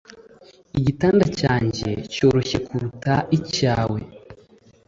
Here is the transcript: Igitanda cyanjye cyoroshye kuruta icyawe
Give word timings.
Igitanda 0.79 1.25
cyanjye 1.39 1.89
cyoroshye 2.13 2.57
kuruta 2.67 3.13
icyawe 3.37 3.99